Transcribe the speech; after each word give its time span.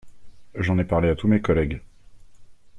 J’en 0.55 0.79
ai 0.79 0.83
parlé 0.83 1.09
à 1.09 1.15
tous 1.15 1.27
mes 1.27 1.41
collègues. 1.43 1.79